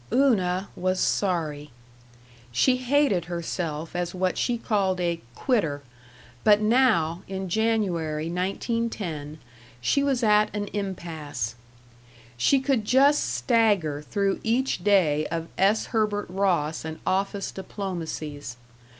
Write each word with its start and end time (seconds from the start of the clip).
§2 0.11 0.15
Una 0.19 0.69
was 0.75 0.99
sorry. 0.99 1.69
She 2.51 2.77
hated 2.77 3.25
herself 3.25 3.95
as 3.95 4.15
what 4.15 4.35
she 4.35 4.57
called 4.57 4.99
a 4.99 5.21
"quitter," 5.35 5.83
but 6.43 6.59
now, 6.59 7.21
in 7.27 7.47
January, 7.47 8.27
1910, 8.27 9.37
she 9.79 10.01
was 10.01 10.23
at 10.23 10.49
an 10.55 10.69
impasse. 10.73 11.53
She 12.35 12.59
could 12.59 12.83
just 12.83 13.23
stagger 13.31 14.01
through 14.01 14.39
each 14.41 14.83
day 14.83 15.27
of 15.27 15.49
S. 15.55 15.85
Herbert 15.93 16.25
Ross 16.31 16.83
and 16.83 16.99
office 17.05 17.51
diplomacies. 17.51 18.57